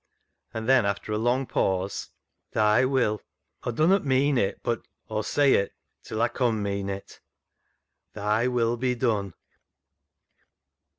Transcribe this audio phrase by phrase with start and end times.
[0.51, 2.09] And then, after a long pause,"
[2.53, 3.21] Thy will—
[3.63, 7.19] Aw dunnut vtean it, but Aw'll say it till Aw C071 mean it—
[8.15, 9.35] Thy will be done."